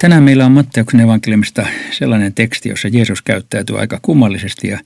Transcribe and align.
Tänään 0.00 0.22
meillä 0.22 0.46
on 0.46 0.52
Matteuksen 0.52 1.00
evankeliumista 1.00 1.66
sellainen 1.90 2.34
teksti, 2.34 2.68
jossa 2.68 2.88
Jeesus 2.88 3.22
käyttäytyy 3.22 3.80
aika 3.80 3.98
kummallisesti 4.02 4.68
ja 4.68 4.78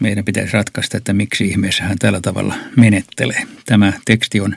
meidän 0.00 0.24
pitäisi 0.24 0.52
ratkaista, 0.52 0.96
että 0.96 1.12
miksi 1.12 1.48
ihmeessä 1.48 1.84
hän 1.84 1.98
tällä 1.98 2.20
tavalla 2.20 2.54
menettelee. 2.76 3.42
Tämä 3.66 3.92
teksti 4.04 4.40
on 4.40 4.56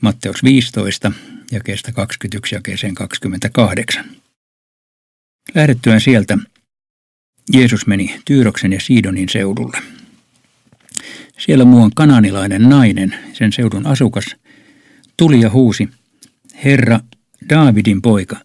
Matteus 0.00 0.44
15, 0.44 1.12
jakeesta 1.52 1.92
21 1.92 2.54
jakeeseen 2.54 2.94
28. 2.94 4.04
Lähdettyään 5.54 6.00
sieltä 6.00 6.38
Jeesus 7.52 7.86
meni 7.86 8.20
Tyyroksen 8.24 8.72
ja 8.72 8.80
Siidonin 8.80 9.28
seudulle. 9.28 9.78
Siellä 11.38 11.64
muuan 11.64 11.90
kananilainen 11.96 12.68
nainen, 12.68 13.14
sen 13.32 13.52
seudun 13.52 13.86
asukas, 13.86 14.36
tuli 15.16 15.40
ja 15.40 15.50
huusi, 15.50 15.88
Herra, 16.64 17.00
Daavidin 17.48 18.02
poika, 18.02 18.36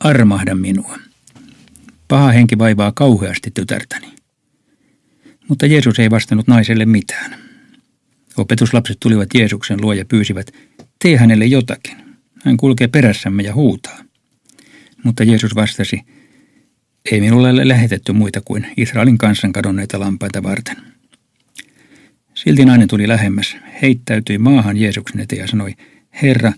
armahda 0.00 0.54
minua. 0.54 0.98
Paha 2.08 2.32
henki 2.32 2.58
vaivaa 2.58 2.92
kauheasti 2.92 3.50
tytärtäni. 3.50 4.06
Mutta 5.48 5.66
Jeesus 5.66 5.98
ei 5.98 6.10
vastannut 6.10 6.46
naiselle 6.46 6.86
mitään. 6.86 7.34
Opetuslapset 8.36 8.96
tulivat 9.00 9.28
Jeesuksen 9.34 9.80
luo 9.80 9.92
ja 9.92 10.04
pyysivät, 10.04 10.50
tee 11.02 11.16
hänelle 11.16 11.46
jotakin. 11.46 11.96
Hän 12.44 12.56
kulkee 12.56 12.88
perässämme 12.88 13.42
ja 13.42 13.54
huutaa. 13.54 13.98
Mutta 15.04 15.24
Jeesus 15.24 15.54
vastasi, 15.54 16.00
ei 17.10 17.20
minulle 17.20 17.50
ole 17.50 17.68
lähetetty 17.68 18.12
muita 18.12 18.40
kuin 18.40 18.66
Israelin 18.76 19.18
kansan 19.18 19.52
kadonneita 19.52 20.00
lampaita 20.00 20.42
varten. 20.42 20.76
Silti 22.34 22.64
nainen 22.64 22.88
tuli 22.88 23.08
lähemmäs, 23.08 23.56
heittäytyi 23.82 24.38
maahan 24.38 24.76
Jeesuksen 24.76 25.20
eteen 25.20 25.40
ja 25.40 25.46
sanoi, 25.46 25.74
Herra, 26.22 26.52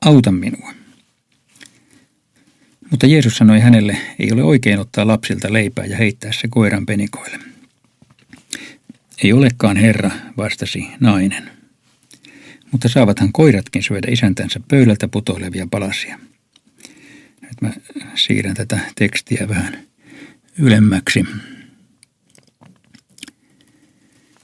auta 0.00 0.32
minua. 0.32 0.81
Mutta 2.92 3.06
Jeesus 3.06 3.36
sanoi 3.36 3.60
hänelle, 3.60 3.96
ei 4.18 4.32
ole 4.32 4.42
oikein 4.42 4.78
ottaa 4.78 5.06
lapsilta 5.06 5.52
leipää 5.52 5.86
ja 5.86 5.96
heittää 5.96 6.32
se 6.32 6.48
koiran 6.48 6.86
penikoille. 6.86 7.38
Ei 9.24 9.32
olekaan 9.32 9.76
Herra, 9.76 10.10
vastasi 10.36 10.86
nainen. 11.00 11.50
Mutta 12.70 12.88
saavathan 12.88 13.32
koiratkin 13.32 13.82
syödä 13.82 14.08
isäntänsä 14.10 14.60
pöydältä 14.68 15.08
putoilevia 15.08 15.66
palasia. 15.70 16.18
Nyt 17.40 17.60
mä 17.60 17.72
siirrän 18.14 18.54
tätä 18.54 18.78
tekstiä 18.94 19.48
vähän 19.48 19.78
ylemmäksi. 20.58 21.24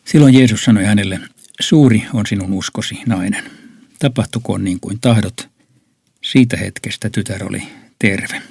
Silloin 0.04 0.34
Jeesus 0.34 0.64
sanoi 0.64 0.84
hänelle, 0.84 1.20
suuri 1.60 2.02
on 2.12 2.26
sinun 2.26 2.52
uskosi, 2.52 2.98
nainen. 3.06 3.44
Tapahtukoon 3.98 4.64
niin 4.64 4.80
kuin 4.80 5.00
tahdot. 5.00 5.48
Siitä 6.22 6.56
hetkestä 6.56 7.10
tytär 7.10 7.44
oli 7.44 7.62
terve. 7.98 8.42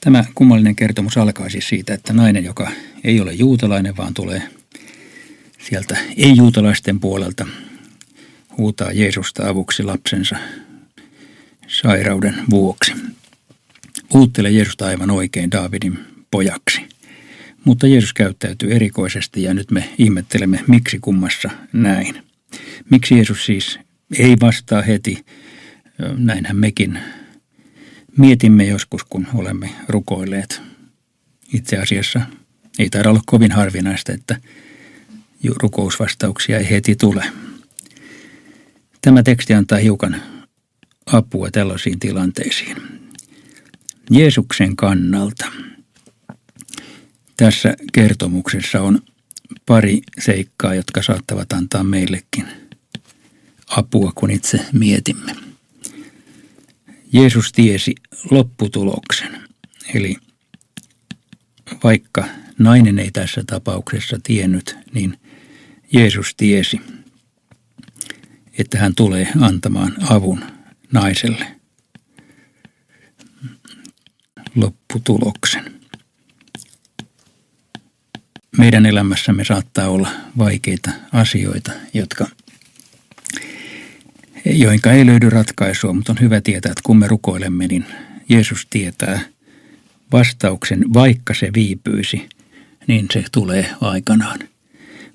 Tämä 0.00 0.24
kummallinen 0.34 0.76
kertomus 0.76 1.16
alkaa 1.16 1.48
siis 1.48 1.68
siitä, 1.68 1.94
että 1.94 2.12
nainen, 2.12 2.44
joka 2.44 2.70
ei 3.04 3.20
ole 3.20 3.32
juutalainen, 3.32 3.96
vaan 3.96 4.14
tulee 4.14 4.42
sieltä 5.58 5.96
ei-juutalaisten 6.16 7.00
puolelta, 7.00 7.46
huutaa 8.58 8.92
Jeesusta 8.92 9.48
avuksi 9.48 9.82
lapsensa 9.82 10.36
sairauden 11.66 12.34
vuoksi. 12.50 12.92
Uuttelee 14.14 14.50
Jeesusta 14.50 14.86
aivan 14.86 15.10
oikein 15.10 15.50
Daavidin 15.50 15.98
pojaksi. 16.30 16.80
Mutta 17.64 17.86
Jeesus 17.86 18.12
käyttäytyy 18.12 18.72
erikoisesti 18.72 19.42
ja 19.42 19.54
nyt 19.54 19.70
me 19.70 19.88
ihmettelemme, 19.98 20.64
miksi 20.66 20.98
kummassa 20.98 21.50
näin. 21.72 22.22
Miksi 22.90 23.14
Jeesus 23.14 23.46
siis 23.46 23.78
ei 24.18 24.36
vastaa 24.40 24.82
heti, 24.82 25.24
näinhän 26.16 26.56
mekin 26.56 26.98
mietimme 28.16 28.64
joskus, 28.64 29.04
kun 29.04 29.26
olemme 29.34 29.70
rukoilleet. 29.88 30.62
Itse 31.52 31.76
asiassa 31.76 32.20
ei 32.78 32.90
taida 32.90 33.10
olla 33.10 33.22
kovin 33.26 33.52
harvinaista, 33.52 34.12
että 34.12 34.40
rukousvastauksia 35.56 36.58
ei 36.58 36.70
heti 36.70 36.96
tule. 36.96 37.24
Tämä 39.02 39.22
teksti 39.22 39.54
antaa 39.54 39.78
hiukan 39.78 40.22
apua 41.06 41.50
tällaisiin 41.50 41.98
tilanteisiin. 41.98 42.76
Jeesuksen 44.10 44.76
kannalta 44.76 45.46
tässä 47.36 47.76
kertomuksessa 47.92 48.80
on 48.80 48.98
pari 49.66 50.02
seikkaa, 50.18 50.74
jotka 50.74 51.02
saattavat 51.02 51.52
antaa 51.52 51.84
meillekin 51.84 52.48
apua, 53.68 54.12
kun 54.14 54.30
itse 54.30 54.66
mietimme. 54.72 55.49
Jeesus 57.12 57.52
tiesi 57.52 57.94
lopputuloksen. 58.30 59.42
Eli 59.94 60.16
vaikka 61.84 62.24
nainen 62.58 62.98
ei 62.98 63.10
tässä 63.10 63.44
tapauksessa 63.46 64.18
tiennyt, 64.22 64.76
niin 64.94 65.20
Jeesus 65.92 66.34
tiesi, 66.36 66.80
että 68.58 68.78
hän 68.78 68.94
tulee 68.94 69.28
antamaan 69.40 69.96
avun 70.10 70.44
naiselle 70.92 71.46
lopputuloksen. 74.54 75.80
Meidän 78.58 78.86
elämässämme 78.86 79.44
saattaa 79.44 79.88
olla 79.88 80.08
vaikeita 80.38 80.90
asioita, 81.12 81.72
jotka 81.94 82.26
joinka 84.44 84.92
ei 84.92 85.06
löydy 85.06 85.30
ratkaisua, 85.30 85.92
mutta 85.92 86.12
on 86.12 86.20
hyvä 86.20 86.40
tietää, 86.40 86.70
että 86.70 86.82
kun 86.84 86.98
me 86.98 87.08
rukoilemme, 87.08 87.66
niin 87.66 87.84
Jeesus 88.28 88.66
tietää 88.70 89.20
vastauksen, 90.12 90.84
vaikka 90.94 91.34
se 91.34 91.50
viipyisi, 91.54 92.28
niin 92.86 93.06
se 93.12 93.24
tulee 93.32 93.70
aikanaan. 93.80 94.38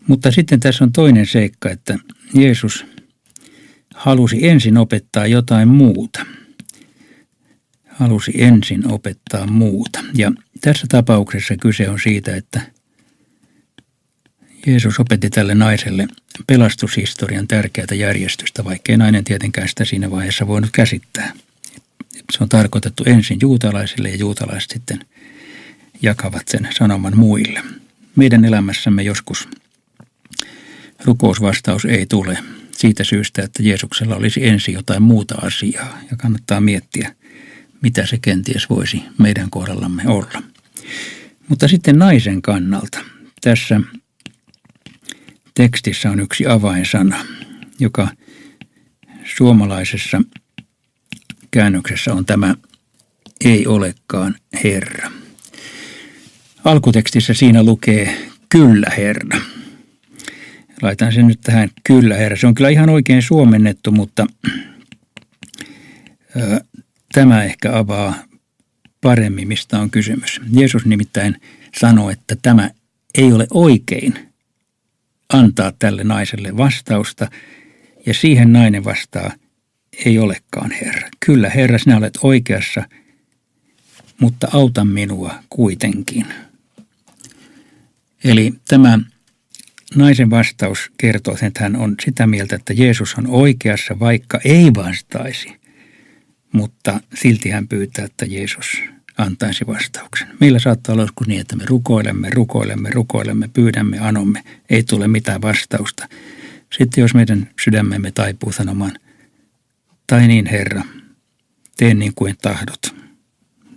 Mutta 0.08 0.31
sitten 0.31 0.59
tässä 0.59 0.84
on 0.84 0.91
toinen 0.91 1.25
seikka, 1.25 1.69
että 1.69 1.97
Jeesus 2.34 2.85
halusi 3.96 4.47
ensin 4.47 4.78
opettaa 4.78 5.28
jotain 5.28 5.68
muuta. 5.68 6.25
Halusi 7.88 8.44
ensin 8.44 8.91
opettaa 8.91 9.47
muuta. 9.47 10.03
Ja 10.14 10.31
tässä 10.62 10.88
tapauksessa 10.90 11.56
kyse 11.62 11.90
on 11.90 12.00
siitä, 12.00 12.35
että 12.35 12.62
Jeesus 14.66 15.00
opetti 15.00 15.30
tälle 15.30 15.56
naiselle 15.56 16.08
pelastushistorian 16.48 17.48
tärkeää 17.48 17.88
järjestystä, 17.96 18.64
vaikkei 18.64 18.98
nainen 18.98 19.24
tietenkään 19.24 19.70
sitä 19.70 19.86
siinä 19.86 20.12
vaiheessa 20.12 20.48
voinut 20.48 20.70
käsittää. 20.74 21.34
Se 22.31 22.38
on 22.44 22.50
tarkoitettu 22.50 23.03
ensin 23.06 23.38
juutalaisille 23.42 24.09
ja 24.09 24.16
juutalaiset 24.16 24.70
sitten 24.72 25.00
jakavat 26.02 26.48
sen 26.48 26.68
sanoman 26.78 27.18
muille. 27.18 27.64
Meidän 28.16 28.46
elämässämme 28.46 29.03
joskus 29.03 29.50
rukousvastaus 31.03 31.86
ei 31.86 32.06
tule 32.06 32.38
siitä 32.72 33.03
syystä, 33.03 33.44
että 33.44 33.64
Jeesuksella 33.64 34.16
olisi 34.16 34.47
ensin 34.47 34.74
jotain 34.74 35.02
muuta 35.02 35.36
asiaa 35.36 36.00
ja 36.12 36.18
kannattaa 36.18 36.62
miettiä, 36.62 37.16
mitä 37.82 38.06
se 38.06 38.18
kenties 38.22 38.70
voisi 38.70 39.03
meidän 39.18 39.50
kohdallamme 39.50 40.03
olla. 40.08 40.44
Mutta 41.47 41.68
sitten 41.68 42.00
naisen 42.00 42.42
kannalta. 42.42 43.00
Tässä 43.42 43.82
tekstissä 45.55 46.11
on 46.11 46.19
yksi 46.19 46.47
avainsana, 46.47 47.25
joka 47.79 48.07
suomalaisessa 49.38 50.21
käännöksessä 51.51 52.13
on 52.13 52.25
tämä 52.25 52.55
ei 53.45 53.67
olekaan 53.67 54.35
Herra. 54.63 55.11
Alkutekstissä 56.63 57.33
siinä 57.33 57.63
lukee 57.63 58.29
kyllä 58.49 58.88
Herra. 58.97 59.41
Laitan 60.81 61.13
sen 61.13 61.28
nyt 61.28 61.41
tähän 61.41 61.69
kyllä 61.84 62.16
Herra. 62.16 62.37
Se 62.37 62.47
on 62.47 62.55
kyllä 62.55 62.69
ihan 62.69 62.90
oikein 62.90 63.22
suomennettu, 63.22 63.91
mutta 63.91 64.28
ö, 66.35 66.59
tämä 67.13 67.43
ehkä 67.43 67.78
avaa 67.78 68.16
paremmin, 69.01 69.47
mistä 69.47 69.79
on 69.79 69.90
kysymys. 69.90 70.41
Jeesus 70.51 70.85
nimittäin 70.85 71.41
sanoi, 71.79 72.13
että 72.13 72.35
tämä 72.41 72.69
ei 73.17 73.34
ole 73.34 73.47
oikein 73.51 74.34
antaa 75.33 75.72
tälle 75.79 76.03
naiselle 76.03 76.57
vastausta 76.57 77.27
ja 78.05 78.13
siihen 78.13 78.53
nainen 78.53 78.83
vastaa, 78.83 79.31
ei 80.05 80.19
olekaan 80.19 80.72
Herra. 80.72 81.09
Kyllä 81.25 81.49
Herra, 81.49 81.77
sinä 81.77 81.97
olet 81.97 82.19
oikeassa, 82.23 82.83
mutta 84.19 84.47
auta 84.53 84.85
minua 84.85 85.35
kuitenkin. 85.49 86.25
Eli 88.23 88.53
tämä 88.67 88.99
naisen 89.95 90.29
vastaus 90.29 90.91
kertoo 90.97 91.35
että 91.41 91.63
hän 91.63 91.75
on 91.75 91.95
sitä 92.05 92.27
mieltä, 92.27 92.55
että 92.55 92.73
Jeesus 92.73 93.16
on 93.16 93.27
oikeassa, 93.27 93.99
vaikka 93.99 94.39
ei 94.45 94.73
vastaisi. 94.75 95.49
Mutta 96.51 96.99
silti 97.13 97.49
hän 97.49 97.67
pyytää, 97.67 98.05
että 98.05 98.25
Jeesus 98.25 98.81
antaisi 99.17 99.67
vastauksen. 99.67 100.28
Meillä 100.40 100.59
saattaa 100.59 100.94
olla 100.94 101.03
joskus 101.03 101.28
niin, 101.28 101.41
että 101.41 101.56
me 101.56 101.64
rukoilemme, 101.66 102.29
rukoilemme, 102.29 102.90
rukoilemme, 102.90 103.47
pyydämme, 103.47 104.00
anomme, 104.00 104.44
ei 104.70 104.84
tule 104.84 105.08
mitään 105.08 105.41
vastausta. 105.41 106.08
Sitten 106.78 107.02
jos 107.02 107.14
meidän 107.14 107.50
sydämemme 107.64 108.12
taipuu 108.12 108.52
sanomaan, 108.52 109.00
tai 110.08 110.28
niin 110.28 110.46
Herra, 110.46 110.84
tee 111.78 111.94
niin 111.94 112.14
kuin 112.16 112.35
tahdot, 112.41 112.96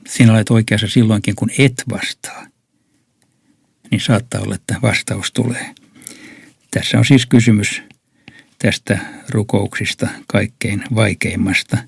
sinä 0.08 0.32
olet 0.32 0.50
oikeassa 0.50 0.88
silloinkin, 0.88 1.34
kun 1.36 1.50
et 1.58 1.82
vastaa, 1.90 2.46
niin 3.90 4.00
saattaa 4.00 4.40
olla, 4.40 4.54
että 4.54 4.76
vastaus 4.82 5.32
tulee. 5.32 5.74
Tässä 6.70 6.98
on 6.98 7.04
siis 7.04 7.26
kysymys 7.26 7.82
tästä 8.58 8.98
rukouksista 9.28 10.08
kaikkein 10.26 10.84
vaikeimmasta, 10.94 11.78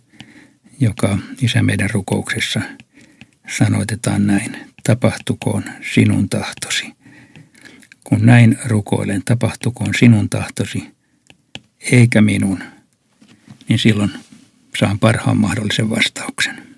joka 0.80 1.18
Isä 1.42 1.62
meidän 1.62 1.90
rukouksessa 1.90 2.60
sanoitetaan 3.58 4.26
näin, 4.26 4.56
tapahtukoon 4.84 5.64
sinun 5.94 6.28
tahtosi. 6.28 6.92
Kun 8.04 8.26
näin 8.26 8.58
rukoilen, 8.64 9.22
tapahtukoon 9.24 9.94
sinun 9.98 10.28
tahtosi, 10.28 10.90
eikä 11.92 12.20
minun, 12.20 12.62
niin 13.68 13.78
silloin 13.78 14.10
saan 14.78 14.98
parhaan 14.98 15.36
mahdollisen 15.36 15.90
vastauksen. 15.90 16.69